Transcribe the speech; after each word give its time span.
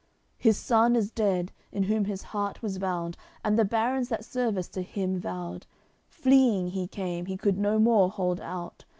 His 0.39 0.57
son 0.57 0.95
is 0.95 1.11
dead, 1.11 1.51
in 1.71 1.83
whom 1.83 2.05
his 2.05 2.23
heart 2.23 2.63
was 2.63 2.79
bound, 2.79 3.17
And 3.45 3.55
the 3.55 3.63
barons 3.63 4.09
that 4.09 4.25
service 4.25 4.67
to 4.69 4.81
him 4.81 5.19
vowed; 5.19 5.67
Fleeing 6.09 6.69
he 6.69 6.87
came, 6.87 7.27
he 7.27 7.37
could 7.37 7.59
no 7.59 7.77
more 7.77 8.09
hold 8.09 8.39
out. 8.41 8.83